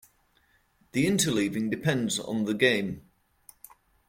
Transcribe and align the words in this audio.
The 0.93 1.05
interleaving 1.05 1.69
depends 1.69 2.17
on 2.17 2.45
the 2.45 2.55
game. 2.55 3.07